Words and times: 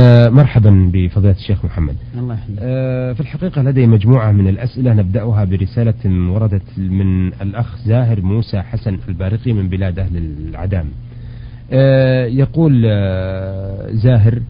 آه، 0.00 0.28
مرحبا 0.28 0.90
بفضيلة 0.92 1.34
الشيخ 1.34 1.64
محمد. 1.64 1.96
الله 2.18 2.34
يحييك. 2.34 2.58
آه، 2.60 3.12
في 3.12 3.20
الحقيقة 3.20 3.62
لدي 3.62 3.86
مجموعة 3.86 4.32
من 4.32 4.48
الأسئلة 4.48 4.94
نبدأها 4.94 5.44
برسالة 5.44 6.30
وردت 6.30 6.78
من 6.78 7.26
الأخ 7.26 7.78
زاهر 7.86 8.20
موسى 8.20 8.62
حسن 8.62 8.98
البارقي 9.08 9.52
من 9.52 9.68
بلاد 9.68 9.98
أهل 9.98 10.16
العدام. 10.48 10.86
آه، 11.72 12.26
يقول 12.26 12.82
زاهر 13.92 14.40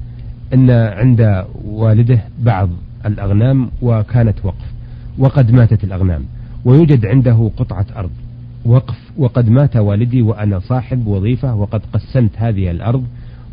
أن 0.55 0.71
عند 0.71 1.45
والده 1.65 2.21
بعض 2.39 2.69
الأغنام 3.07 3.71
وكانت 3.83 4.45
وقف 4.45 4.73
وقد 5.19 5.53
ماتت 5.53 5.85
الأغنام 5.85 6.25
ويوجد 6.65 7.07
عنده 7.07 7.51
قطعة 7.57 7.87
أرض. 7.97 8.11
وقف 8.65 8.99
وقد 9.17 9.51
مات 9.51 9.77
والدي 9.77 10.23
وأنا 10.23 10.59
صاحب 10.59 11.07
وظيفة 11.07 11.55
وقد 11.55 11.83
قسمت 11.93 12.31
هذه 12.37 12.71
الأرض 12.71 13.05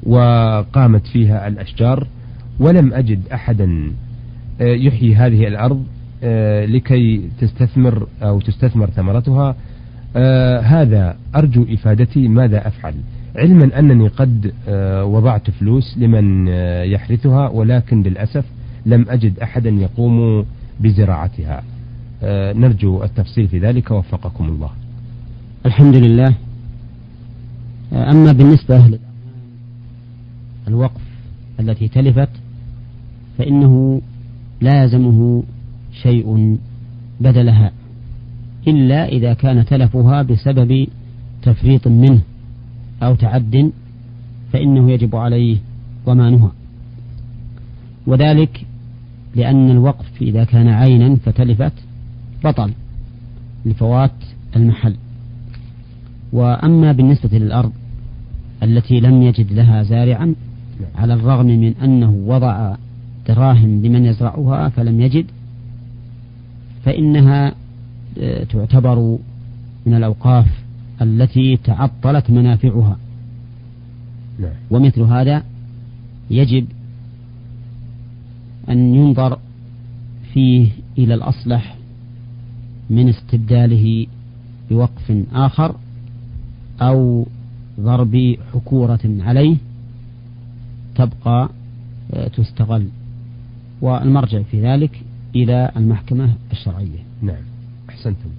وقامت 0.05 1.07
فيها 1.07 1.47
الأشجار 1.47 2.07
ولم 2.59 2.93
أجد 2.93 3.21
أحدا 3.33 3.91
آه، 4.61 4.75
يحيي 4.75 5.16
هذه 5.16 5.47
الأرض 5.47 5.84
آه، 6.23 6.66
لكي 6.66 7.30
تستثمر 7.39 8.07
أو 8.23 8.39
تستثمر 8.39 8.89
ثمرتها. 8.89 9.55
آه، 10.16 10.59
هذا 10.59 11.17
أرجو 11.35 11.66
إفادتي 11.70 12.27
ماذا 12.27 12.67
أفعل؟ 12.67 12.95
علما 13.35 13.80
أنني 13.80 14.07
قد 14.07 14.53
وضعت 15.03 15.49
فلوس 15.49 15.97
لمن 15.97 16.47
يحرثها 16.83 17.49
ولكن 17.49 18.03
للأسف 18.03 18.45
لم 18.85 19.05
أجد 19.09 19.39
أحدا 19.39 19.69
يقوم 19.69 20.45
بزراعتها. 20.80 21.63
نرجو 22.53 23.03
التفصيل 23.03 23.47
في 23.47 23.59
ذلك. 23.59 23.91
وفقكم 23.91 24.45
الله. 24.45 24.69
الحمد 25.66 25.95
لله. 25.95 26.33
أما 27.94 28.31
بالنسبة 28.31 28.99
الوقف 30.67 31.01
التي 31.59 31.87
تلفت 31.87 32.29
فإنه 33.37 34.01
لازمه 34.61 35.43
شيء 36.02 36.57
بدلها 37.22 37.72
إلا 38.67 39.07
إذا 39.07 39.33
كان 39.33 39.66
تلفها 39.66 40.22
بسبب 40.22 40.88
تفريط 41.41 41.88
منه 41.88 42.22
أو 43.03 43.16
تعد 43.16 43.72
فإنه 44.53 44.91
يجب 44.91 45.16
عليه 45.16 45.57
ضمانها. 46.05 46.52
وذلك 48.07 48.66
لأن 49.35 49.72
الوقف 49.72 50.22
إذا 50.22 50.44
كان 50.44 50.67
عينا 50.67 51.16
فتلفت 51.16 51.73
بطل 52.44 52.72
لفوات 53.66 54.11
المحل. 54.55 54.95
وأما 56.33 56.91
بالنسبة 56.91 57.38
للأرض 57.38 57.72
التي 58.63 59.00
لم 59.00 59.22
يجد 59.22 59.53
لها 59.53 59.83
زارعا 59.83 60.35
على 60.95 61.14
الرغم 61.14 61.45
من 61.45 61.73
أنه 61.84 62.12
وضع 62.12 62.76
دراهم 63.28 63.86
لمن 63.86 64.06
يزرعها 64.06 64.70
فلم 64.70 65.02
يجد 65.02 65.26
فإنها 66.84 67.56
آه، 68.20 68.44
تعتبر 68.44 69.18
من 69.86 69.94
الأوقاف 69.94 70.48
التي 71.02 71.58
تعطلت 71.58 72.30
منافعها 72.30 72.98
نعم. 74.40 74.52
ومثل 74.72 75.02
هذا 75.02 75.44
يجب 76.30 76.66
أن 78.70 78.96
ينظر 78.96 79.40
فيه 80.34 80.70
إلى 80.98 81.14
الأصلح 81.14 81.76
من 82.90 83.09
استبداله 83.09 84.08
بوقف 84.70 85.23
آخر 85.34 85.76
أو 86.81 87.28
ضرب 87.80 88.36
حكورة 88.53 89.00
عليه 89.06 89.58
تبقى 90.95 91.49
آه، 92.13 92.27
تستغل. 92.27 92.88
والمرجع 93.81 94.41
في 94.41 94.61
ذلك 94.61 95.01
إلى 95.35 95.71
المحكمة 95.77 96.33
الشرعية. 96.51 96.99
نعم. 97.21 97.43
أحسنتم. 97.89 98.29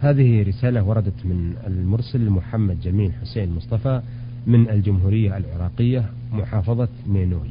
هذه 0.00 0.42
رسالة 0.42 0.82
وردت 0.82 1.26
من 1.26 1.54
المرسل 1.66 2.30
محمد 2.30 2.80
جميل 2.80 3.12
حسين 3.12 3.56
مصطفى 3.56 4.02
من 4.46 4.70
الجمهورية 4.70 5.36
العراقية 5.36 6.04
محافظة 6.32 6.88
نينوي. 7.08 7.50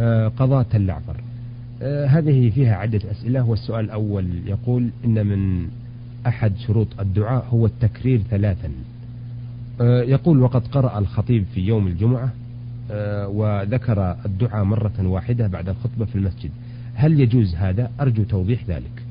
آه، 0.00 0.28
قضاء 0.28 0.62
تل 0.62 0.90
عفر 0.90 1.16
آه، 1.82 2.06
هذه 2.06 2.50
فيها 2.50 2.76
عدة 2.76 3.00
أسئلة 3.10 3.44
والسؤال 3.48 3.84
الأول 3.84 4.26
يقول 4.46 4.90
إن 5.04 5.26
من 5.26 5.68
أحد 6.26 6.52
شروط 6.66 6.86
الدعاء 7.00 7.46
هو 7.50 7.66
التكرير 7.66 8.20
ثلاثا. 8.30 8.70
يقول 9.80 10.40
وقد 10.42 10.66
قرأ 10.66 10.98
الخطيب 10.98 11.44
في 11.54 11.60
يوم 11.60 11.86
الجمعة 11.86 12.32
وذكر 13.28 14.16
الدعاء 14.26 14.64
مرة 14.64 14.92
واحدة 15.00 15.46
بعد 15.46 15.68
الخطبة 15.68 16.04
في 16.04 16.16
المسجد. 16.16 16.50
هل 16.94 17.20
يجوز 17.20 17.54
هذا؟ 17.54 17.90
أرجو 18.00 18.22
توضيح 18.22 18.64
ذلك. 18.68 19.02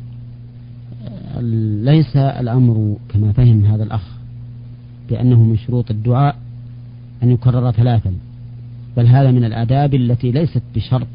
ليس 1.84 2.16
الأمر 2.16 2.97
كما 3.09 3.31
فهم 3.31 3.66
هذا 3.66 3.84
الأخ 3.84 4.18
بأنه 5.09 5.44
من 5.44 5.58
شروط 5.58 5.91
الدعاء 5.91 6.35
أن 7.24 7.31
يكرر 7.31 7.72
ثلاثا 7.72 8.14
بل 8.97 9.08
هذا 9.08 9.31
من 9.31 9.44
الآداب 9.44 9.94
التي 9.94 10.31
ليست 10.31 10.62
بشرط. 10.75 11.08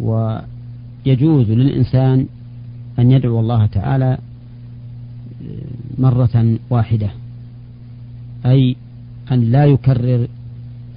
ويجوز 0.00 1.50
للإنسان 1.50 2.26
أن 2.98 3.10
يدعو 3.10 3.40
الله 3.40 3.66
تعالى 3.66 4.18
مرة 5.98 6.58
واحدة 6.70 7.10
أي 8.46 8.76
أن 9.32 9.40
لا 9.40 9.64
يكرر 9.64 10.28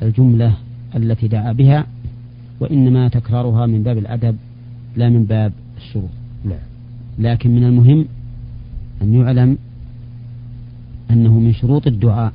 الجملة 0.01 0.57
التي 0.95 1.27
دعا 1.27 1.51
بها 1.51 1.85
وإنما 2.59 3.07
تكرارها 3.07 3.65
من 3.65 3.83
باب 3.83 3.97
الأدب 3.97 4.35
لا 4.95 5.09
من 5.09 5.25
باب 5.25 5.53
الشروط 5.77 6.09
نعم. 6.45 6.57
لكن 7.19 7.55
من 7.55 7.63
المهم 7.63 8.05
أن 9.01 9.13
يعلم 9.13 9.57
أنه 11.11 11.39
من 11.39 11.53
شروط 11.53 11.87
الدعاء 11.87 12.33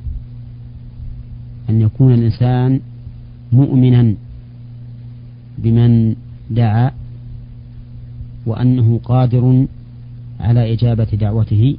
أن 1.69 1.81
يكون 1.81 2.13
الإنسان 2.13 2.79
مؤمنا 3.51 4.15
بمن 5.57 6.15
دعا 6.51 6.91
وأنه 8.45 8.99
قادر 9.03 9.65
على 10.39 10.73
إجابة 10.73 11.03
دعوته 11.03 11.77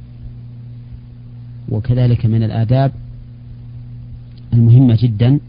وكذلك 1.69 2.25
من 2.25 2.43
الآداب 2.43 2.91
المهمة 4.53 4.97
جدا 5.01 5.39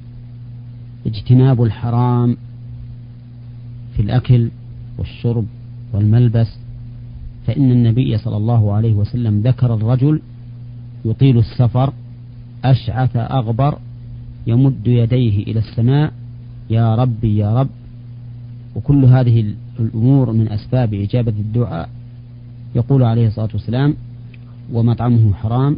اجتناب 1.06 1.62
الحرام 1.62 2.36
في 3.96 4.02
الأكل 4.02 4.50
والشرب 4.98 5.46
والملبس 5.92 6.56
فإن 7.46 7.70
النبي 7.72 8.18
صلى 8.18 8.36
الله 8.36 8.72
عليه 8.72 8.94
وسلم 8.94 9.40
ذكر 9.40 9.74
الرجل 9.74 10.20
يطيل 11.04 11.38
السفر 11.38 11.92
أشعث 12.64 13.16
أغبر 13.16 13.78
يمد 14.46 14.86
يديه 14.86 15.42
إلى 15.42 15.58
السماء 15.58 16.12
يا 16.70 16.94
ربي 16.94 17.36
يا 17.36 17.60
رب 17.60 17.68
وكل 18.76 19.04
هذه 19.04 19.54
الأمور 19.80 20.32
من 20.32 20.52
أسباب 20.52 20.94
إجابة 20.94 21.32
الدعاء 21.32 21.88
يقول 22.74 23.02
عليه 23.02 23.26
الصلاة 23.26 23.48
والسلام 23.52 23.94
ومطعمه 24.72 25.34
حرام 25.34 25.76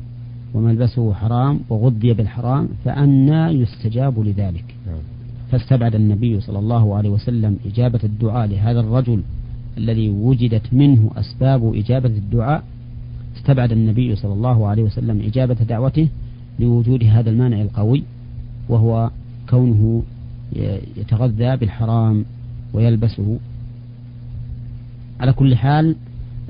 وملبسه 0.55 1.15
حرام 1.15 1.61
وغذي 1.69 2.13
بالحرام 2.13 2.69
فأنى 2.85 3.61
يستجاب 3.63 4.21
لذلك. 4.21 4.76
فاستبعد 5.51 5.95
النبي 5.95 6.41
صلى 6.41 6.59
الله 6.59 6.97
عليه 6.97 7.11
وسلم 7.11 7.57
إجابة 7.67 8.01
الدعاء 8.05 8.49
لهذا 8.49 8.81
الرجل 8.81 9.23
الذي 9.79 10.09
وجدت 10.09 10.75
منه 10.75 11.11
أسباب 11.17 11.75
إجابة 11.75 12.09
الدعاء. 12.09 12.65
استبعد 13.37 13.73
النبي 13.73 14.17
صلى 14.17 14.33
الله 14.33 14.67
عليه 14.67 14.83
وسلم 14.83 15.21
إجابة 15.21 15.55
دعوته 15.55 16.09
لوجود 16.59 17.05
هذا 17.05 17.31
المانع 17.31 17.61
القوي 17.61 18.03
وهو 18.69 19.11
كونه 19.51 20.03
يتغذى 20.97 21.57
بالحرام 21.57 22.25
ويلبسه. 22.73 23.39
على 25.21 25.33
كل 25.33 25.57
حال 25.57 25.97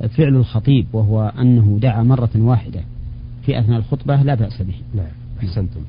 فعل 0.08 0.36
الخطيب 0.36 0.86
وهو 0.92 1.32
أنه 1.38 1.78
دعا 1.82 2.02
مرة 2.02 2.30
واحدة 2.36 2.80
في 3.42 3.58
أثناء 3.58 3.78
الخطبة 3.78 4.22
لا 4.22 4.34
بأس 4.34 4.62
به. 4.62 4.74
نعم 4.94 5.12
أحسنتم. 5.42 5.80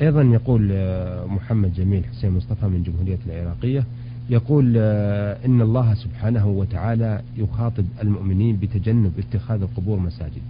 أيضا 0.00 0.22
يقول 0.22 0.68
آه، 0.72 1.26
محمد 1.26 1.74
جميل 1.74 2.04
حسين 2.04 2.30
مصطفى 2.30 2.66
من 2.66 2.82
جمهورية 2.82 3.18
العراقية 3.26 3.84
يقول 4.30 4.74
آه، 4.76 5.46
إن 5.46 5.60
الله 5.60 5.94
سبحانه 5.94 6.46
وتعالى 6.46 7.22
يخاطب 7.36 7.84
المؤمنين 8.02 8.56
بتجنب 8.56 9.12
اتخاذ 9.18 9.62
القبور 9.62 9.98
مساجد. 9.98 10.42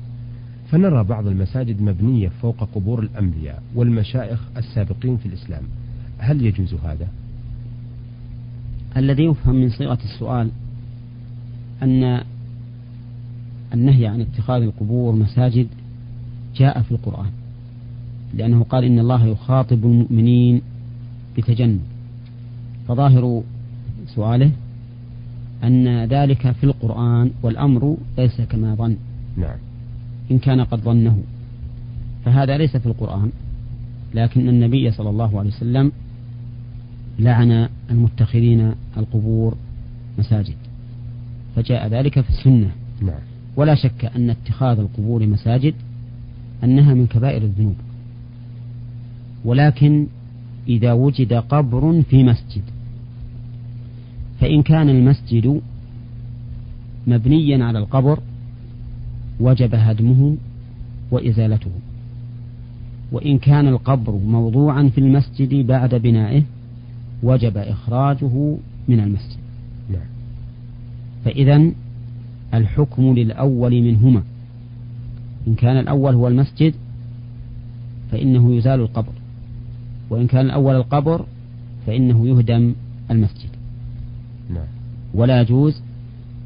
فنرى 0.71 1.05
بعض 1.05 1.27
المساجد 1.27 1.83
مبنية 1.83 2.29
فوق 2.29 2.69
قبور 2.75 3.03
الأنبياء 3.03 3.63
والمشائخ 3.75 4.41
السابقين 4.57 5.17
في 5.17 5.27
الإسلام. 5.27 5.63
هل 6.19 6.47
يجوز 6.47 6.75
هذا؟ 6.75 7.09
الذي 8.97 9.25
يفهم 9.25 9.55
من 9.55 9.71
صيغة 9.71 9.99
السؤال 10.05 10.51
أن 11.83 12.25
النهي 13.75 14.07
عن 14.07 14.21
اتخاذ 14.21 14.63
القبور 14.63 15.15
مساجد 15.15 15.69
جاء 16.57 16.83
في 16.83 16.93
القرآن. 16.93 17.31
لأنه 18.37 18.65
قال 18.65 18.85
إن 18.85 18.99
الله 18.99 19.27
يخاطب 19.27 19.85
المؤمنين 19.85 20.63
بتجنب. 21.37 21.81
فظاهر 22.89 23.43
سؤاله 24.07 24.51
أن 25.65 26.05
ذلك 26.05 26.53
في 26.53 26.65
القرآن 26.65 27.31
والأمر 27.43 27.97
ليس 28.19 28.41
كما 28.41 28.75
ظن. 28.75 28.97
نعم. 29.37 29.57
إن 30.31 30.39
كان 30.39 30.61
قد 30.61 30.81
ظنه. 30.81 31.19
فهذا 32.25 32.59
ليس 32.59 32.77
في 32.77 32.87
القرآن 32.87 33.31
لكن 34.15 34.49
النبي 34.49 34.91
صلى 34.91 35.11
الله 35.11 35.39
عليه 35.39 35.51
وسلم 35.51 35.93
لعن 37.19 37.69
المتخذين 37.91 38.73
القبور 38.97 39.55
مساجد. 40.19 40.57
فجاء 41.57 41.89
ذلك 41.89 42.21
في 42.21 42.31
السنة. 42.31 42.71
نعم. 43.03 43.21
ولا 43.57 43.75
شك 43.75 44.05
أن 44.17 44.31
اتخاذ 44.31 44.79
القبور 44.79 45.27
مساجد 45.27 45.75
أنها 46.65 46.95
من 46.95 47.07
كبائر 47.07 47.43
الذنوب. 47.43 47.77
ولكن 49.45 50.07
إذا 50.69 50.93
وجد 50.93 51.33
قبر 51.33 52.03
في 52.03 52.25
مسجد. 52.25 52.63
فإن 54.41 54.63
كان 54.63 54.89
المسجد 54.89 55.61
مبنيا 57.07 57.65
على 57.65 57.79
القبر 57.79 58.19
وجب 59.41 59.75
هدمه 59.75 60.37
وإزالته. 61.11 61.71
وإن 63.13 63.39
كان 63.39 63.69
القبر 63.69 64.13
موضوعا 64.13 64.89
في 64.89 64.99
المسجد 64.99 65.55
بعد 65.55 65.95
بنائه 65.95 66.43
وجب 67.23 67.57
إخراجه 67.57 68.57
من 68.89 69.01
المسجد. 69.01 69.39
نعم. 69.91 70.07
فإذا 71.25 71.71
الحكم 72.55 73.15
للأول 73.15 73.83
منهما. 73.83 74.23
إن 75.49 75.55
كان 75.55 75.77
الأول 75.77 76.15
هو 76.15 76.29
المسجد 76.29 76.75
فإنه 78.13 78.55
يزال 78.55 78.81
القبر. 78.81 79.13
وإن 80.11 80.27
كان 80.27 80.47
الأول 80.47 80.77
القبر 80.77 81.27
فإنه 81.87 82.29
يهدم 82.29 82.75
المسجد. 83.11 83.51
نعم. 84.51 84.67
ولا 85.15 85.41
يجوز 85.41 85.83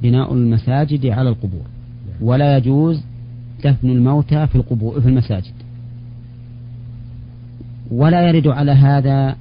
بناء 0.02 0.34
المساجد 0.34 1.06
على 1.06 1.28
القبور. 1.28 1.64
ولا 2.20 2.56
يجوز 2.56 3.02
دفن 3.64 3.90
الموتى 3.90 4.46
في 4.46 4.54
القبور 4.54 5.00
في 5.00 5.08
المساجد. 5.08 5.52
ولا 7.90 8.28
يرد 8.28 8.48
على 8.48 8.72
هذا 8.72 9.36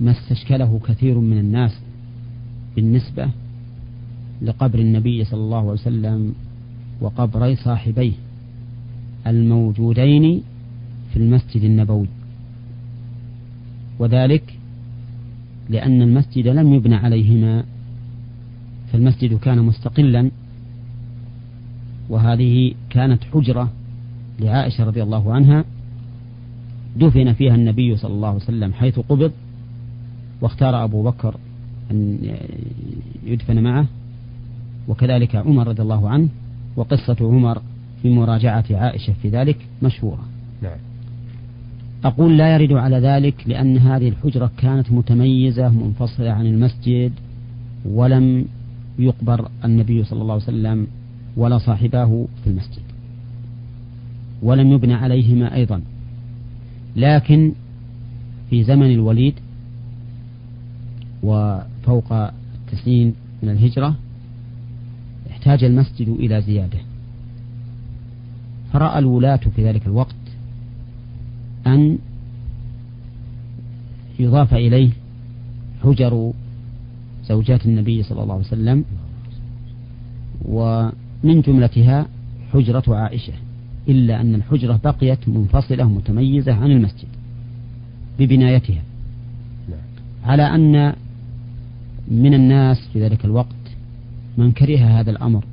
ما 0.00 0.10
استشكله 0.10 0.80
كثير 0.88 1.18
من 1.18 1.38
الناس 1.38 1.78
بالنسبة 2.76 3.28
لقبر 4.42 4.78
النبي 4.78 5.24
صلى 5.24 5.40
الله 5.40 5.58
عليه 5.58 5.68
وسلم 5.68 6.34
وقبري 7.00 7.56
صاحبيه 7.56 8.12
الموجودين 9.26 10.42
في 11.12 11.16
المسجد 11.16 11.64
النبوي. 11.64 12.06
وذلك 13.98 14.58
لأن 15.70 16.02
المسجد 16.02 16.48
لم 16.48 16.74
يبنى 16.74 16.94
عليهما 16.94 17.64
فالمسجد 18.92 19.38
كان 19.38 19.58
مستقلا 19.58 20.30
وهذه 22.08 22.74
كانت 22.90 23.24
حجرة 23.24 23.72
لعائشة 24.40 24.84
رضي 24.84 25.02
الله 25.02 25.32
عنها 25.32 25.64
دفن 26.96 27.32
فيها 27.32 27.54
النبي 27.54 27.96
صلى 27.96 28.14
الله 28.14 28.28
عليه 28.28 28.38
وسلم 28.38 28.72
حيث 28.72 28.98
قبض 28.98 29.32
واختار 30.40 30.84
أبو 30.84 31.02
بكر 31.02 31.36
أن 31.90 32.18
يدفن 33.26 33.62
معه 33.62 33.86
وكذلك 34.88 35.36
عمر 35.36 35.68
رضي 35.68 35.82
الله 35.82 36.08
عنه 36.08 36.28
وقصة 36.76 37.16
عمر 37.20 37.62
في 38.02 38.10
مراجعة 38.10 38.64
عائشة 38.70 39.12
في 39.22 39.28
ذلك 39.28 39.56
مشهورة. 39.82 40.24
نعم. 40.62 40.78
أقول 42.04 42.38
لا 42.38 42.54
يرد 42.54 42.72
على 42.72 42.98
ذلك 42.98 43.34
لأن 43.46 43.78
هذه 43.78 44.08
الحجرة 44.08 44.50
كانت 44.58 44.92
متميزة 44.92 45.68
منفصلة 45.68 46.30
عن 46.30 46.46
المسجد 46.46 47.12
ولم 47.84 48.46
يقبر 48.98 49.48
النبي 49.64 50.04
صلى 50.04 50.22
الله 50.22 50.34
عليه 50.34 50.42
وسلم 50.42 50.86
ولا 51.36 51.58
صاحباه 51.58 52.26
في 52.44 52.50
المسجد 52.50 52.82
ولم 54.42 54.72
يبنى 54.72 54.94
عليهما 54.94 55.54
أيضا. 55.54 55.80
لكن 56.96 57.52
في 58.50 58.64
زمن 58.64 58.90
الوليد 58.90 59.34
وفوق 61.22 62.12
التسعين 62.12 63.14
من 63.42 63.48
الهجرة 63.48 63.96
احتاج 65.30 65.64
المسجد 65.64 66.08
إلى 66.08 66.40
زيادة. 66.40 66.78
فرأى 68.72 68.98
الولاة 68.98 69.40
في 69.56 69.64
ذلك 69.64 69.86
الوقت 69.86 70.14
أن 71.66 71.98
يضاف 74.18 74.54
إليه 74.54 74.90
حجر 75.82 76.32
زوجات 77.26 77.66
النبي 77.66 78.02
صلى 78.02 78.22
الله 78.22 78.34
عليه 78.34 78.44
وسلم 78.44 78.84
ومن 80.44 81.40
جملتها 81.40 82.06
حجرة 82.52 82.96
عائشة 82.96 83.32
إلا 83.88 84.20
أن 84.20 84.34
الحجرة 84.34 84.80
بقيت 84.84 85.28
منفصلة 85.28 85.84
متميزة 85.84 86.54
عن 86.54 86.70
المسجد 86.70 87.08
ببنايتها 88.18 88.82
نعم. 89.70 89.78
على 90.24 90.42
أن 90.42 90.94
من 92.08 92.34
الناس 92.34 92.88
في 92.92 93.04
ذلك 93.04 93.24
الوقت 93.24 93.54
من 94.38 94.52
كره 94.52 94.78
هذا 94.78 95.10
الأمر 95.10 95.44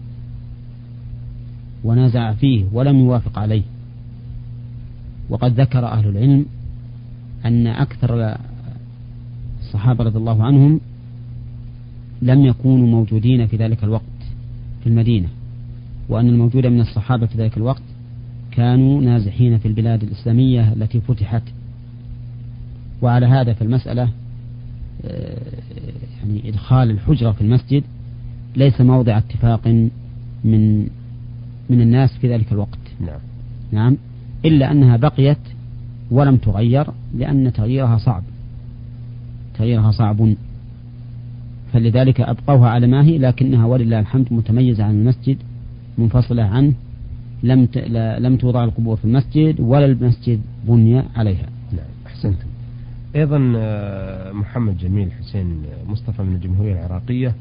ونازع 1.84 2.34
فيه 2.34 2.66
ولم 2.74 2.98
يوافق 2.98 3.40
عليه 3.40 3.64
وقد 5.32 5.60
ذكر 5.60 5.86
أهل 5.86 6.10
العلم 6.10 6.46
أن 7.46 7.68
أكثر 7.68 8.38
الصحابة 9.60 10.04
رضي 10.04 10.18
الله 10.18 10.44
عنهم 10.44 10.80
لم 12.22 12.46
يكونوا 12.46 12.88
موجودين 12.88 13.48
في 13.48 13.58
ذلك 13.58 13.84
الوقت 13.84 14.04
في 14.84 14.88
المدينة 14.88 15.28
وأن 16.10 16.30
الموجود 16.30 16.66
من 16.66 16.82
الصحابة 16.82 17.26
في 17.26 17.38
ذلك 17.38 17.58
الوقت 17.58 17.82
كانوا 18.52 19.02
نازحين 19.02 19.58
في 19.58 19.68
البلاد 19.68 20.04
الإسلامية 20.04 20.74
التي 20.74 21.02
فتحت. 21.02 21.44
وعلى 23.02 23.26
هذا 23.26 23.54
في 23.54 23.62
المسألة 23.62 24.10
آه، 25.06 25.42
يعني 26.20 26.50
إدخال 26.50 26.92
الحجرة 26.92 27.32
في 27.32 27.42
المسجد 27.42 27.84
ليس 28.56 28.82
موضع 28.82 29.18
اتفاق 29.18 29.68
من 30.44 30.88
من 31.70 31.82
الناس 31.82 32.18
في 32.18 32.34
ذلك 32.34 32.52
الوقت. 32.52 32.80
نعم. 33.00 33.20
نعم. 33.72 33.98
إلا 34.46 34.72
أنها 34.72 34.98
بقيت 34.98 35.38
ولم 36.12 36.38
تغير 36.38 36.88
لأن 37.18 37.54
تغييرها 37.54 37.98
صعب 37.98 38.24
تغييرها 39.58 39.92
صعب 39.92 40.34
فلذلك 41.74 42.22
أبقوها 42.22 42.70
على 42.70 42.88
ما 42.88 43.04
هي 43.04 43.18
لكنها 43.18 43.66
ولله 43.66 44.00
الحمد 44.00 44.34
متميزة 44.34 44.84
عن 44.84 44.92
المسجد 44.92 45.38
منفصلة 45.98 46.44
عنه 46.44 46.74
لم 47.44 47.66
ت... 47.66 47.78
لم 48.20 48.38
توضع 48.38 48.64
القبور 48.64 48.96
في 48.96 49.06
المسجد 49.06 49.60
ولا 49.60 49.86
المسجد 49.86 50.42
بني 50.68 51.04
عليها. 51.16 51.46
نعم 51.72 51.86
أحسنتم. 52.08 52.48
أيضا 53.16 53.54
آه، 53.58 54.32
محمد 54.32 54.78
جميل 54.78 55.12
حسين 55.12 55.62
مصطفى 55.88 56.24
من 56.24 56.36
الجمهورية 56.36 56.74
العراقية 56.74 57.36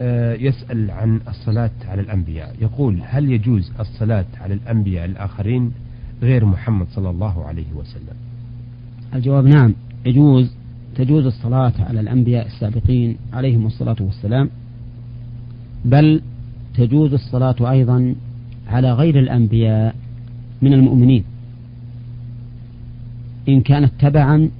آه، 0.00 0.34
يسأل 0.34 0.90
عن 0.90 1.20
الصلاة 1.28 1.70
على 1.88 2.00
الأنبياء 2.00 2.54
يقول 2.60 2.98
هل 3.04 3.32
يجوز 3.32 3.72
الصلاة 3.80 4.24
على 4.40 4.54
الأنبياء 4.54 5.04
الآخرين 5.04 5.72
غير 6.22 6.44
محمد 6.44 6.86
صلى 6.94 7.10
الله 7.10 7.44
عليه 7.44 7.72
وسلم. 7.76 8.16
الجواب 9.14 9.44
نعم 9.46 9.74
يجوز 10.06 10.50
تجوز 10.94 11.26
الصلاة 11.26 11.72
على 11.78 12.00
الأنبياء 12.00 12.46
السابقين 12.46 13.16
عليهم 13.32 13.66
الصلاة 13.66 13.96
والسلام 14.00 14.50
بل 15.84 16.20
تجوز 16.74 17.12
الصلاة 17.12 17.70
أيضا 17.70 18.14
على 18.68 18.92
غير 18.92 19.18
الأنبياء 19.18 19.94
من 20.62 20.72
المؤمنين. 20.72 21.24
إن 23.48 23.60
كانت 23.60 23.92
تبعا 23.98 24.50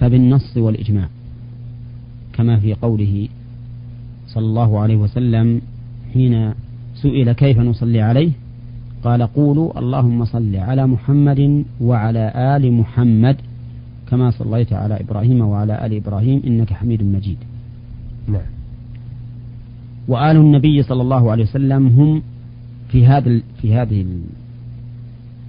فبالنص 0.00 0.56
والإجماع 0.56 1.08
كما 2.32 2.60
في 2.60 2.74
قوله 2.74 3.28
صلى 4.26 4.46
الله 4.46 4.80
عليه 4.80 4.96
وسلم 4.96 5.60
حين 6.12 6.52
سئل 6.94 7.32
كيف 7.32 7.58
نصلي 7.58 8.00
عليه؟ 8.00 8.30
قال 9.04 9.22
قولوا 9.22 9.78
اللهم 9.78 10.24
صل 10.24 10.56
على 10.56 10.86
محمد 10.86 11.64
وعلى 11.80 12.32
آل 12.56 12.72
محمد 12.72 13.36
كما 14.10 14.30
صليت 14.30 14.72
على 14.72 15.00
إبراهيم 15.00 15.40
وعلى 15.40 15.86
آل 15.86 15.94
إبراهيم 15.94 16.42
إنك 16.46 16.72
حميد 16.72 17.02
مجيد. 17.02 17.36
نعم. 18.28 18.50
وآل 20.08 20.36
النبي 20.36 20.82
صلى 20.82 21.02
الله 21.02 21.30
عليه 21.30 21.44
وسلم 21.44 21.86
هم 21.86 22.22
في 22.88 23.06
هذا 23.06 23.40
في 23.62 23.74
هذه 23.74 24.06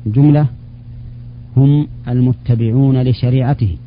الجملة 0.06 0.46
هم 1.58 1.88
المتبعون 2.08 3.02
لشريعته 3.02 3.78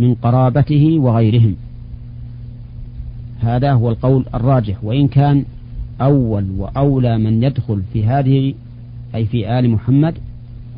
من 0.00 0.14
قرابته 0.14 0.98
وغيرهم. 0.98 1.54
هذا 3.40 3.72
هو 3.72 3.90
القول 3.90 4.24
الراجح. 4.34 4.84
وإن 4.84 5.08
كان 5.08 5.44
أول 6.00 6.50
وأولى 6.58 7.18
من 7.18 7.42
يدخل 7.42 7.82
في 7.92 8.04
هذه 8.06 8.54
أي 9.14 9.26
في 9.26 9.58
آل 9.58 9.70
محمد 9.70 10.14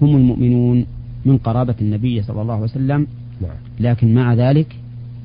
هم 0.03 0.17
المؤمنون 0.17 0.87
من 1.25 1.39
قرابة 1.39 1.75
النبي 1.81 2.23
صلى 2.23 2.43
الله 2.43 2.55
عليه 2.55 2.65
وسلم. 2.65 3.07
نعم. 3.43 3.57
لكن 3.81 4.15
مع 4.15 4.35
ذلك 4.35 4.77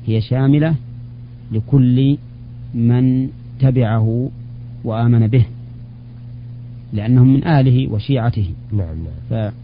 هي 0.06 0.20
شاملة 0.20 0.74
لكل 1.52 2.16
من 2.74 3.28
تبعه 3.60 4.30
وآمن 4.84 5.26
به 5.26 5.46
لأنهم 6.92 7.34
من 7.34 7.44
آله 7.44 7.92
وشيعته. 7.92 8.50
نعم 8.72 8.96
نعم. 9.30 9.50
ف 9.50 9.54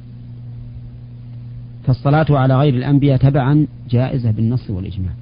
فالصلاة 1.86 2.26
على 2.30 2.58
غير 2.58 2.74
الأنبياء 2.74 3.16
تبعا 3.16 3.66
جائزة 3.90 4.30
بالنص 4.30 4.70
والإجماع. 4.70 5.12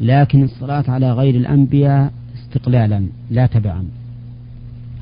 لكن 0.00 0.42
الصلاة 0.42 0.84
على 0.88 1.12
غير 1.12 1.34
الأنبياء 1.34 2.12
استقلالا 2.34 3.06
لا 3.30 3.46
تبعا. 3.46 3.84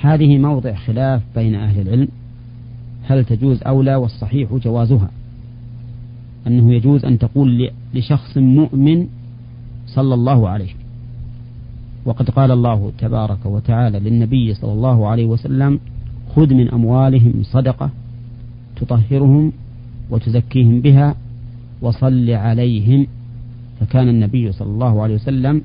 هذه 0.03 0.39
موضع 0.39 0.75
خلاف 0.75 1.23
بين 1.35 1.55
أهل 1.55 1.81
العلم. 1.81 2.09
هل 3.03 3.25
تجوز 3.25 3.63
أو 3.63 3.83
لا 3.83 3.97
والصحيح 3.97 4.53
جوازها. 4.53 5.11
أنه 6.47 6.75
يجوز 6.75 7.05
أن 7.05 7.19
تقول 7.19 7.71
لشخص 7.95 8.37
مؤمن 8.37 9.07
صلى 9.87 10.15
الله 10.15 10.49
عليه. 10.49 10.71
وقد 12.05 12.31
قال 12.31 12.51
الله 12.51 12.93
تبارك 12.99 13.47
وتعالى 13.47 13.99
للنبي 13.99 14.55
صلى 14.55 14.73
الله 14.73 15.09
عليه 15.09 15.27
وسلم 15.27 15.81
خذ 16.37 16.55
من 16.55 16.69
أموالهم 16.69 17.33
صدقة 17.43 17.91
تطهرهم 18.77 19.53
وتزكيهم 20.11 20.81
بها 20.81 21.17
وصل 21.83 22.31
عليهم. 22.31 23.07
فكان 23.81 24.09
النبي 24.09 24.53
صلى 24.53 24.69
الله 24.69 25.03
عليه 25.03 25.15
وسلم 25.15 25.63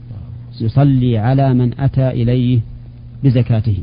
يصلي 0.61 1.17
على 1.17 1.53
من 1.53 1.79
أتى 1.79 2.09
إليه 2.09 2.59
بزكاته. 3.23 3.77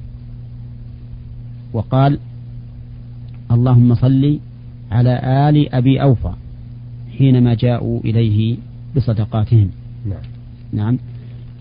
وقال 1.74 2.18
اللهم 3.50 3.94
صل 3.94 4.38
على 4.90 5.14
آل 5.48 5.74
أبي 5.74 6.02
أوفى 6.02 6.32
حينما 7.18 7.54
جاءوا 7.54 8.00
إليه 8.00 8.56
بصدقاتهم. 8.96 9.70
نعم. 10.06 10.22
نعم. 10.72 10.98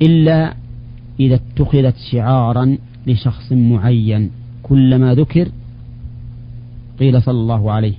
إلا 0.02 0.54
إذا 1.20 1.36
اتخذت 1.36 1.96
شعارا 2.12 2.78
لشخص 3.08 3.52
معين 3.52 4.32
كلما 4.64 5.16
ذكر 5.16 5.50
قيل 7.00 7.22
صلى 7.22 7.40
الله 7.40 7.72
عليه. 7.72 7.94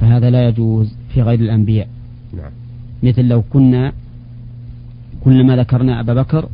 فهذا 0.00 0.30
لا 0.30 0.48
يجوز 0.48 0.94
في 1.14 1.22
غير 1.22 1.40
الأنبياء. 1.40 1.88
نعم. 2.36 2.52
مثل 3.02 3.28
لو 3.28 3.42
كنا 3.42 3.92
كلما 5.24 5.56
ذكرنا 5.56 6.00
أبا 6.00 6.14
بكر 6.14 6.48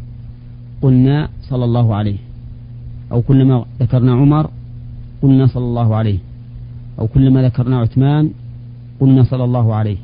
قلنا 0.83 1.29
صلى 1.43 1.65
الله 1.65 1.95
عليه. 1.95 2.26
أو 3.13 3.23
كلما 3.23 3.65
ذكرنا 3.81 4.13
عمر 4.13 4.51
قلنا 5.23 5.47
صلى 5.47 5.65
الله 5.65 5.97
عليه. 5.97 6.19
أو 6.99 7.07
كلما 7.07 7.43
ذكرنا 7.43 7.79
عثمان 7.79 8.31
قلنا 9.01 9.25
صلى 9.25 9.45
الله 9.45 9.75
عليه. 9.75 9.97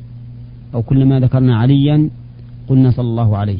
أو 0.75 0.83
كلما 0.83 1.21
ذكرنا 1.21 1.57
عليا 1.59 2.11
قلنا 2.69 2.91
صلى 2.91 3.09
الله 3.09 3.37
عليه. 3.37 3.59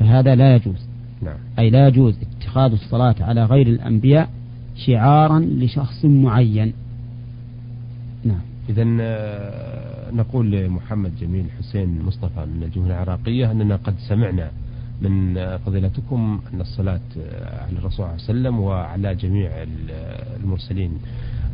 فهذا 0.00 0.34
لا 0.34 0.54
يجوز. 0.54 0.86
نعم. 1.22 1.38
أي 1.58 1.70
لا 1.70 1.88
يجوز 1.88 2.14
اتخاذ 2.22 2.72
الصلاة 2.72 3.14
على 3.20 3.44
غير 3.44 3.66
الأنبياء 3.66 4.28
شعارا 4.76 5.38
لشخص 5.40 6.04
معين. 6.04 6.72
نعم. 8.24 8.40
إذا 8.68 8.84
نقول 10.12 10.50
لمحمد 10.50 11.12
جميل 11.20 11.44
حسين 11.58 12.02
مصطفى 12.06 12.46
من 12.56 12.62
الجمهورية 12.62 12.94
العراقية 12.94 13.52
أننا 13.52 13.76
قد 13.76 13.94
سمعنا 14.08 14.50
من 15.02 15.34
فضيلتكم 15.66 16.40
أن 16.54 16.60
الصلاة 16.60 17.00
على 17.44 17.78
الرسول 17.78 17.90
صلى 17.92 18.04
الله 18.04 18.12
عليه 18.12 18.24
وسلم 18.24 18.60
وعلى 18.60 19.14
جميع 19.14 19.50
المرسلين. 20.44 20.90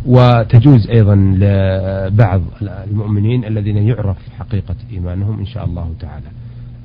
وتجوز 0.07 0.89
أيضا 0.91 1.15
لبعض 1.15 2.43
المؤمنين 2.63 3.45
الذين 3.45 3.77
يعرف 3.77 4.17
حقيقة 4.39 4.75
إيمانهم 4.93 5.39
إن 5.39 5.47
شاء 5.47 5.65
الله 5.65 5.95
تعالى. 6.01 6.27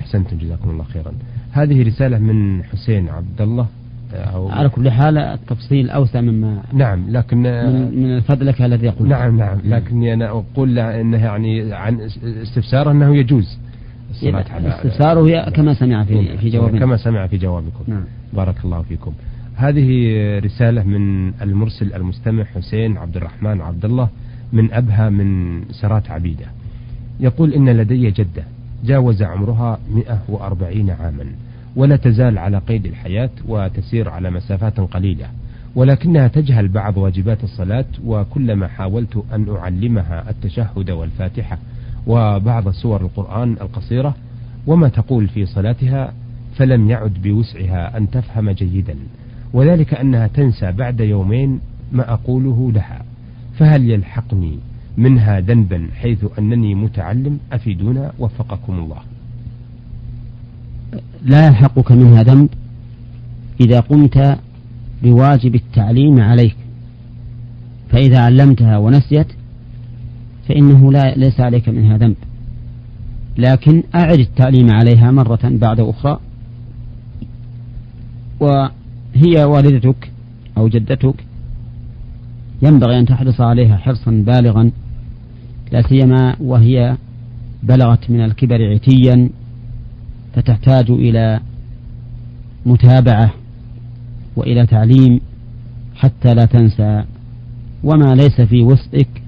أحسنتم 0.02 0.38
جزاكم 0.38 0.70
الله 0.70 0.84
خيرا. 0.84 1.12
هذه 1.52 1.88
رسالة 1.88 2.18
من 2.20 2.64
حسين 2.64 3.10
عبد 3.10 3.42
الله 3.42 3.68
أو 4.14 4.50
على 4.50 4.70
كل 4.70 4.92
حال 4.92 5.18
التفصيل 5.18 5.90
أوسع 5.90 6.22
مما 6.22 6.64
نعم 6.74 7.10
لكن 7.10 7.38
من, 7.38 8.04
من 8.04 8.18
الفضلك 8.18 8.62
الذي 8.62 8.86
يقول. 8.86 9.08
نعم 9.08 9.38
نعم 9.38 9.58
لكني 9.66 10.14
أنا 10.14 10.30
أقول 10.30 10.80
أنه 10.80 11.18
يعني 11.18 11.74
عن 11.74 12.00
استفسار 12.24 12.92
أنه 12.92 13.16
يجوز. 13.16 13.58
الصلاة 14.26 14.46
على 14.52 14.76
استفساره 14.76 15.50
كما 15.50 15.74
سمع 15.74 16.04
في. 16.04 16.38
في 16.38 16.50
جوابنا. 16.50 16.80
كما 16.80 16.98
سمع 16.98 17.28
في 17.28 17.38
جوابكم. 17.38 17.84
نعم. 17.88 18.04
بارك 18.34 18.56
الله 18.66 18.82
فيكم. 18.82 19.14
هذه 19.56 19.90
رسالة 20.40 20.84
من 20.84 21.34
المرسل 21.42 21.94
المستمع 21.94 22.44
حسين 22.44 22.98
عبد 22.98 23.18
الرحمن 23.18 23.62
عبد 23.62 23.86
الله 23.86 24.10
من 24.54 24.74
أبها 24.74 25.10
من 25.10 25.62
سرات 25.72 26.12
عبيدة. 26.12 26.46
يقول 27.20 27.54
إن 27.54 27.70
لدي 27.70 28.12
جدة 28.12 28.44
جاوز 28.86 29.24
عمرها 29.24 29.80
140 30.30 30.90
عاما 30.90 31.26
ولا 31.76 31.96
تزال 31.96 32.38
على 32.38 32.58
قيد 32.58 32.86
الحياة 32.86 33.30
وتسير 33.48 34.10
على 34.10 34.32
مسافات 34.32 34.80
قليلة 34.80 35.28
ولكنها 35.76 36.28
تجهل 36.28 36.68
بعض 36.68 36.98
واجبات 36.98 37.44
الصلاة 37.44 37.86
وكلما 38.06 38.68
حاولت 38.68 39.24
أن 39.34 39.56
أعلمها 39.56 40.30
التشهد 40.30 40.92
والفاتحة 40.92 41.58
وبعض 42.08 42.70
سور 42.70 43.02
القرآن 43.02 43.52
القصيرة 43.62 44.16
وما 44.68 44.90
تقول 44.90 45.28
في 45.28 45.46
صلاتها 45.46 46.14
فلم 46.56 46.90
يعد 46.90 47.14
بوسعها 47.24 47.98
أن 47.98 48.10
تفهم 48.10 48.50
جيدا 48.50 48.96
وذلك 49.54 49.94
أنها 49.94 50.28
تنسى 50.28 50.72
بعد 50.72 51.00
يومين 51.00 51.60
ما 51.92 52.14
أقوله 52.14 52.72
لها 52.72 53.02
فهل 53.58 53.90
يلحقني 53.90 54.60
منها 54.98 55.40
ذنبا 55.40 55.88
حيث 56.02 56.26
أنني 56.40 56.76
متعلم؟ 56.76 57.40
أفيدونا 57.52 58.12
وفقكم 58.20 58.74
الله. 58.80 59.00
لا 61.26 61.48
يلحقك 61.48 61.92
منها 61.92 62.24
ذنب 62.24 62.50
إذا 63.60 63.80
قمت 63.80 64.38
بواجب 65.04 65.56
التعليم 65.56 66.22
عليك 66.22 66.56
فإذا 67.90 68.20
علمتها 68.20 68.78
ونسيت 68.78 69.28
فإنه 70.48 70.92
لا 70.92 71.16
ليس 71.16 71.40
عليك 71.40 71.70
منها 71.70 71.98
ذنب. 71.98 72.16
لكن 73.38 73.84
أعد 73.96 74.20
التعليم 74.20 74.72
عليها 74.72 75.12
مرة 75.12 75.40
بعد 75.44 75.80
أخرى 75.80 76.20
وهي 78.40 79.44
والدتك 79.44 80.12
أو 80.58 80.68
جدتك 80.68 81.26
ينبغي 82.62 83.00
أن 83.00 83.06
تحرص 83.06 83.42
عليها 83.42 83.78
حرصا 83.78 84.12
بالغا 84.12 84.72
لا 85.72 85.82
سيما 85.82 86.36
وهي 86.40 86.98
بلغت 87.64 88.10
من 88.10 88.22
الكبر 88.22 88.74
عتيا 88.74 89.30
فتحتاج 90.34 90.90
إلى 90.90 91.40
متابعة 92.66 93.34
وإلى 94.36 94.66
تعليم 94.66 95.20
حتى 95.96 96.34
لا 96.34 96.46
تنسى. 96.46 97.04
وما 97.84 98.16
ليس 98.16 98.42
في 98.42 98.64
وسعك 98.64 99.22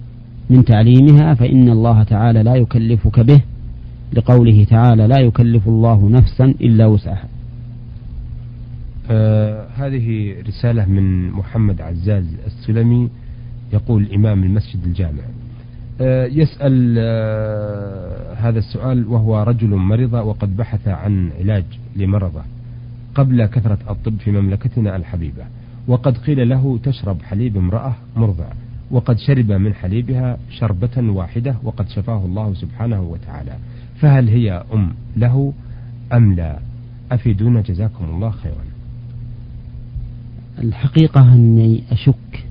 من 0.50 0.66
تعليمها 0.66 1.34
فإن 1.34 1.70
الله 1.70 2.04
تعالى 2.04 2.44
لا 2.44 2.56
يكلفك 2.56 3.20
به 3.20 3.42
لقوله 4.14 4.64
تعالى 4.64 5.08
لا 5.08 5.20
يكلف 5.20 5.68
الله 5.68 6.10
نفسا 6.10 6.46
إلا 6.46 6.86
وسعها. 6.86 7.28
آه 9.12 9.68
هذه 9.76 10.36
رسالة 10.48 10.86
من 10.86 11.30
محمد 11.30 11.82
عزاز 11.82 12.26
السلمي 12.46 13.10
يقول 13.74 14.14
إمام 14.14 14.44
المسجد 14.44 14.84
الجامع. 14.86 15.24
آه 16.02 16.26
يسأل 16.26 16.96
آه 17.00 18.34
هذا 18.34 18.60
السؤال 18.60 19.08
وهو 19.08 19.44
رجل 19.44 19.68
مرض 19.68 20.14
وقد 20.14 20.58
بحث 20.58 20.88
عن 20.88 21.30
علاج 21.40 21.66
لمرضه 21.96 22.42
قبل 23.16 23.46
كثرة 23.46 23.78
الطب 23.90 24.18
في 24.20 24.32
مملكتنا 24.32 24.96
الحبيبة 24.96 25.44
وقد 25.88 26.18
قيل 26.18 26.50
له 26.50 26.80
تشرب 26.84 27.22
حليب 27.22 27.58
امرأة 27.58 27.96
مرضع. 28.16 28.46
وقد 28.92 29.18
شرب 29.18 29.52
من 29.52 29.74
حليبها 29.74 30.38
شربة 30.50 30.98
واحدة 30.98 31.56
وقد 31.64 31.90
شفاه 31.90 32.26
الله 32.26 32.54
سبحانه 32.54 33.02
وتعالى. 33.02 33.56
فهل 34.02 34.30
هي 34.30 34.64
أم 34.74 34.92
له 35.18 35.54
أم 36.14 36.34
لا؟ 36.34 36.60
أفيدونا 37.12 37.62
جزاكم 37.62 38.06
الله 38.06 38.30
خيرا. 38.30 38.64
الحقيقة 40.64 41.34
أني 41.34 41.84
أشك 41.92 42.46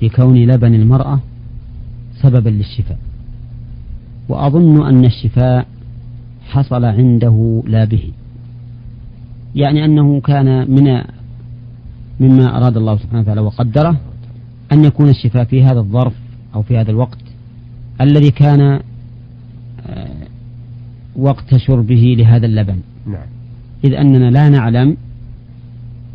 في 0.00 0.08
كون 0.08 0.36
لبن 0.36 0.74
المرأة 0.74 1.20
سببا 2.22 2.48
للشفاء 2.48 2.98
وأظن 4.28 4.86
أن 4.86 5.04
الشفاء 5.04 5.66
حصل 6.48 6.84
عنده 6.84 7.62
لا 7.66 7.84
به 7.84 8.12
يعني 9.54 9.84
أنه 9.84 10.20
كان 10.20 10.70
من 10.70 11.02
مما 12.20 12.56
أراد 12.56 12.76
الله 12.76 12.96
سبحانه 12.96 13.20
وتعالى 13.20 13.40
وقدره 13.40 13.96
أن 14.72 14.84
يكون 14.84 15.08
الشفاء 15.08 15.44
في 15.44 15.62
هذا 15.62 15.80
الظرف 15.80 16.14
أو 16.54 16.62
في 16.62 16.78
هذا 16.78 16.90
الوقت 16.90 17.18
الذي 18.00 18.30
كان 18.30 18.80
آه، 19.86 20.26
وقت 21.16 21.56
شربه 21.56 22.14
لهذا 22.18 22.46
اللبن. 22.46 22.80
نعم. 23.06 23.26
إذ 23.84 23.92
أننا 23.94 24.30
لا 24.30 24.48
نعلم 24.48 24.96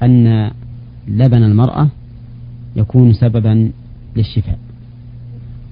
أن 0.03 0.51
لبن 1.07 1.43
المرأة 1.43 1.89
يكون 2.75 3.13
سببا 3.13 3.71
للشفاء. 4.15 4.59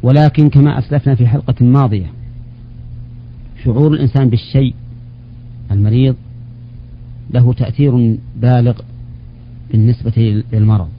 ولكن 0.04 0.50
كما 0.50 0.80
أسلفنا 0.80 1.16
في 1.16 1.28
حلقة 1.28 1.66
ماضية 1.66 2.12
شعور 3.64 3.94
الإنسان 3.94 4.30
بالشيء 4.30 4.76
المريض 5.72 6.16
له 7.34 7.54
تأثير 7.54 8.18
بالغ 8.42 8.82
بالنسبة 9.72 10.44
للمرض. 10.54 10.90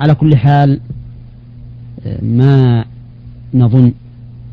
على 0.00 0.14
كل 0.14 0.36
حال 0.36 0.80
ما 2.22 2.84
نظن 3.54 3.92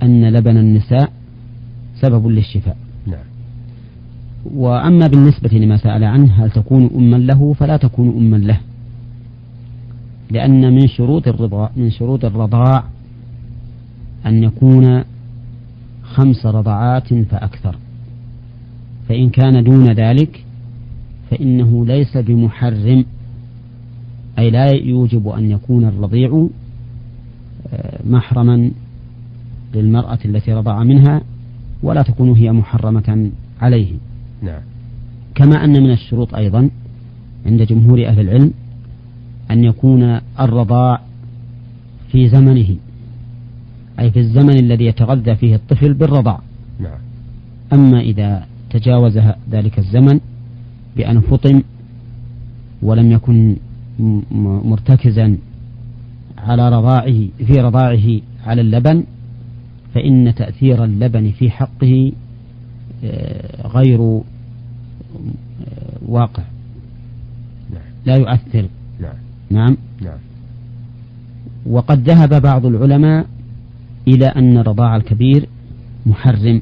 أن 0.03 0.29
لبن 0.33 0.57
النساء 0.57 1.11
سبب 2.01 2.27
للشفاء. 2.27 2.77
نعم. 3.07 3.25
وأما 4.55 5.07
بالنسبة 5.07 5.49
لما 5.49 5.77
سأل 5.77 6.03
عنه 6.03 6.45
هل 6.45 6.51
تكون 6.51 6.89
أما 6.95 7.17
له؟ 7.17 7.53
فلا 7.53 7.77
تكون 7.77 8.09
أما 8.17 8.37
له. 8.37 8.59
لأن 10.31 10.73
من 10.73 10.87
شروط 10.87 11.27
الرضاع 11.27 11.71
من 11.75 11.91
شروط 11.91 12.25
الرضاع 12.25 12.83
أن 14.25 14.43
يكون 14.43 15.03
خمس 16.03 16.45
رضعات 16.45 17.13
فأكثر. 17.13 17.75
فإن 19.09 19.29
كان 19.29 19.63
دون 19.63 19.91
ذلك 19.91 20.45
فإنه 21.31 21.85
ليس 21.85 22.17
بمحرم. 22.17 23.05
أي 24.39 24.49
لا 24.49 24.71
يوجب 24.71 25.27
أن 25.27 25.51
يكون 25.51 25.85
الرضيع 25.85 26.47
آه، 27.73 27.99
محرما 28.07 28.71
للمرأة 29.73 30.19
التي 30.25 30.53
رضع 30.53 30.83
منها 30.83 31.21
ولا 31.83 32.01
تكون 32.01 32.29
هي 32.29 32.51
محرمة 32.51 33.31
عليه. 33.61 33.93
نعم. 34.41 34.61
كما 35.35 35.63
أن 35.63 35.83
من 35.83 35.91
الشروط 35.91 36.35
أيضا 36.35 36.69
عند 37.45 37.61
جمهور 37.61 38.07
أهل 38.07 38.19
العلم 38.19 38.51
أن 39.51 39.63
يكون 39.63 40.19
الرضاع 40.39 41.01
في 42.11 42.29
زمنه 42.29 42.75
أي 43.99 44.11
في 44.11 44.19
الزمن 44.19 44.59
الذي 44.59 44.85
يتغذى 44.85 45.35
فيه 45.35 45.55
الطفل 45.55 45.93
بالرضاع. 45.93 46.39
نعم. 46.79 46.99
أما 47.73 47.99
إذا 47.99 48.45
تجاوز 48.69 49.19
ذلك 49.51 49.79
الزمن 49.79 50.19
بأن 50.97 51.21
فطم 51.21 51.61
ولم 52.81 53.11
يكن 53.11 53.55
مرتكزا 54.65 55.37
على 56.37 56.69
رضاعه 56.69 57.27
في 57.47 57.53
رضاعه 57.53 58.21
على 58.45 58.61
اللبن 58.61 59.03
فإن 59.93 60.35
تأثير 60.35 60.83
اللبن 60.83 61.31
في 61.31 61.49
حقه 61.49 62.11
آه، 63.03 63.67
غير 63.67 64.01
آه، 64.01 64.21
واقع. 66.07 66.43
نعم. 67.73 67.81
لا 68.05 68.15
يؤثر. 68.15 68.67
نعم. 68.99 69.15
نعم. 69.49 69.77
نعم. 70.01 70.17
وقد 71.65 72.09
ذهب 72.09 72.41
بعض 72.41 72.65
العلماء 72.65 73.25
إلى 74.07 74.25
أن 74.25 74.57
رضاع 74.57 74.95
الكبير 74.95 75.49
محرم 76.05 76.61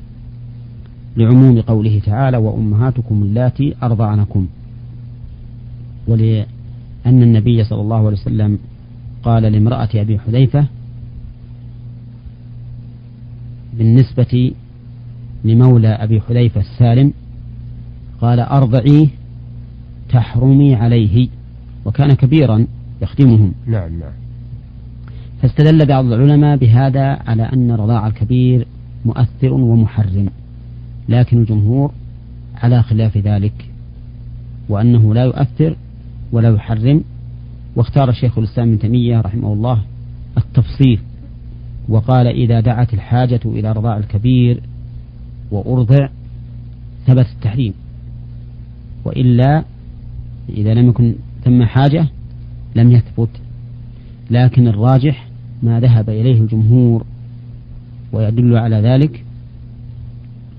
لعموم 1.17 1.61
قوله 1.61 2.01
تعالى 2.05 2.37
وأمهاتكم 2.37 3.23
اللاتي 3.23 3.75
أرضعنكم. 3.83 4.47
ولأن 7.05 7.23
النبي 7.23 7.63
صلى 7.63 7.81
الله 7.81 7.97
عليه 7.97 8.07
وسلم 8.07 8.59
قال 9.23 9.43
لامرأة 9.43 9.89
أبي 9.95 10.19
حذيفة 10.19 10.67
بالنسبة 13.77 14.53
لمولى 15.43 15.87
أبي 15.87 16.21
حذيفة 16.21 16.61
السالم 16.61 17.13
قال 18.21 18.39
أرضعيه 18.39 19.07
تحرمي 20.09 20.75
عليه 20.75 21.27
وكان 21.85 22.13
كبيرا 22.13 22.67
يخدمهم. 23.01 23.53
نعم 23.67 23.99
نعم. 23.99 24.11
فاستدل 25.41 25.85
بعض 25.85 26.05
العلماء 26.05 26.57
بهذا 26.57 27.19
على 27.27 27.43
أن 27.43 27.71
رضاع 27.71 28.07
الكبير 28.07 28.67
مؤثر 29.05 29.53
ومحرم 29.53 30.29
لكن 31.09 31.37
الجمهور 31.37 31.91
على 32.55 32.83
خلاف 32.83 33.17
ذلك 33.17 33.69
وأنه 34.69 35.13
لا 35.13 35.23
يؤثر 35.23 35.75
ولا 36.33 36.49
يحرم. 36.49 37.03
واختار 37.75 38.09
الشيخ 38.09 38.37
الإسلام 38.37 38.67
ابن 38.67 38.79
تيمية 38.79 39.21
رحمه 39.21 39.53
الله 39.53 39.81
التفصيل 40.37 40.99
وقال 41.89 42.27
إذا 42.27 42.59
دعت 42.59 42.93
الحاجة 42.93 43.39
إلى 43.45 43.71
رضاع 43.71 43.97
الكبير 43.97 44.61
وأرضع 45.51 46.09
ثبت 47.07 47.25
التحريم. 47.35 47.73
وإلا 49.05 49.63
إذا 50.49 50.73
لم 50.73 50.89
يكن 50.89 51.15
ثم 51.45 51.63
حاجة 51.63 52.07
لم 52.75 52.91
يثبت. 52.91 53.29
لكن 54.31 54.67
الراجح 54.67 55.27
ما 55.63 55.79
ذهب 55.79 56.09
إليه 56.09 56.41
الجمهور 56.41 57.05
ويدل 58.13 58.57
على 58.57 58.75
ذلك 58.75 59.23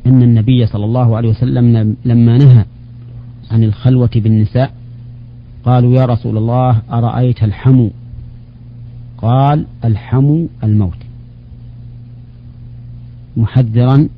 أن 0.07 0.23
النبي 0.23 0.67
صلى 0.67 0.85
الله 0.85 1.17
عليه 1.17 1.29
وسلم 1.29 1.97
لما 2.05 2.39
نهى 2.39 2.65
عن 3.51 3.65
الخلوة 3.65 4.11
بالنساء 4.17 4.73
قالوا 5.65 5.95
يا 5.95 6.05
رسول 6.05 6.37
الله 6.37 6.83
أرأيت 6.91 7.43
الحمو؟ 7.43 7.91
قال 9.19 9.67
الحمو 9.85 10.49
الموت. 10.65 10.99
محذرا 13.37 14.09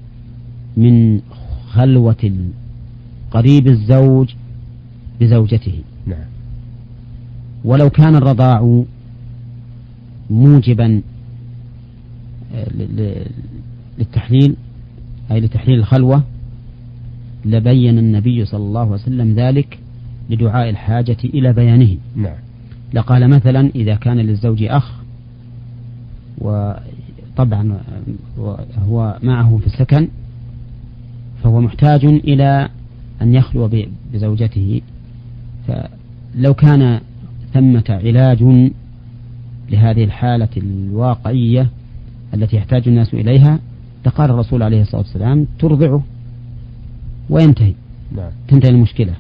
من 0.76 1.20
خلوة 1.68 2.32
قريب 3.30 3.66
الزوج 3.66 4.34
بزوجته. 5.20 5.82
نعم. 6.06 6.24
ولو 7.64 7.90
كان 7.90 8.16
الرضاع 8.16 8.84
موجبا 10.30 11.02
للتحليل 13.98 14.56
أي 15.30 15.40
لتحليل 15.40 15.78
الخلوة 15.78 16.22
لبين 17.44 17.98
النبي 17.98 18.44
صلى 18.44 18.64
الله 18.64 18.80
عليه 18.80 18.90
وسلم 18.90 19.34
ذلك 19.34 19.78
لدعاء 20.30 20.70
الحاجة 20.70 21.16
إلى 21.24 21.52
بيانه. 21.52 21.96
نعم. 22.16 22.36
لقال 22.94 23.30
مثلا 23.30 23.70
إذا 23.74 23.94
كان 23.94 24.16
للزوج 24.16 24.62
أخ 24.62 24.92
وطبعا 26.38 27.78
هو 28.78 29.18
معه 29.22 29.58
في 29.58 29.66
السكن 29.66 30.08
فهو 31.42 31.60
محتاج 31.60 32.04
إلى 32.04 32.68
أن 33.22 33.34
يخلو 33.34 33.70
بزوجته. 34.12 34.80
فلو 35.68 36.54
كان 36.54 37.00
ثمة 37.54 37.84
علاج 37.88 38.42
لهذه 39.70 40.04
الحالة 40.04 40.48
الواقعية 40.56 41.70
التي 42.34 42.56
يحتاج 42.56 42.88
الناس 42.88 43.14
إليها 43.14 43.58
لقال 44.06 44.30
الرسول 44.30 44.62
عليه 44.62 44.82
الصلاة 44.82 45.00
والسلام 45.00 45.46
ترضعه 45.58 46.02
وينتهي. 47.30 47.74
نعم. 48.16 48.30
تنتهي 48.48 48.70
المشكلة. 48.70 49.12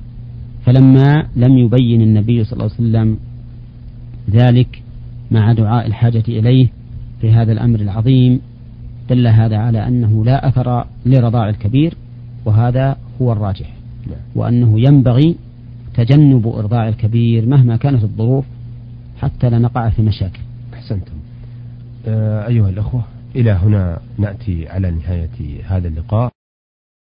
فلما 0.66 1.26
لم 1.36 1.58
يبين 1.58 2.02
النبي 2.02 2.44
صلى 2.44 2.52
الله 2.52 2.72
عليه 2.78 2.88
وسلم 2.88 3.18
ذلك 4.30 4.82
مع 5.30 5.52
دعاء 5.52 5.86
الحاجة 5.86 6.24
إليه 6.28 6.68
في 7.20 7.32
هذا 7.32 7.52
الأمر 7.52 7.80
العظيم 7.80 8.40
دل 9.10 9.26
هذا 9.26 9.56
على 9.56 9.88
أنه 9.88 10.24
لا 10.24 10.48
أثر 10.48 10.86
لرضاع 11.06 11.48
الكبير 11.48 11.94
وهذا 12.44 12.96
هو 13.22 13.32
الراجح. 13.32 13.72
نعم. 14.06 14.16
وأنه 14.34 14.80
ينبغي 14.80 15.36
تجنب 15.94 16.46
إرضاع 16.46 16.88
الكبير 16.88 17.46
مهما 17.46 17.76
كانت 17.76 18.02
الظروف 18.02 18.44
حتى 19.18 19.50
لا 19.50 19.58
نقع 19.58 19.88
في 19.88 20.02
مشاكل. 20.02 20.40
أحسنتم. 20.74 21.14
آه 22.06 22.46
أيها 22.46 22.68
الأخوة 22.68 23.04
إلى 23.36 23.50
هنا 23.50 23.98
نأتي 24.18 24.68
على 24.68 24.90
نهاية 24.90 25.64
هذا 25.66 25.88
اللقاء. 25.88 26.35